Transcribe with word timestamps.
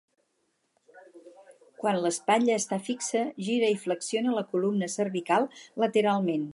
Quan 1.83 1.99
l'espatlla 2.05 2.57
està 2.63 2.81
fixa, 2.89 3.23
gira 3.49 3.71
i 3.77 3.79
flexiona 3.85 4.37
la 4.41 4.47
columna 4.55 4.93
cervical 4.99 5.51
lateralment. 5.85 6.49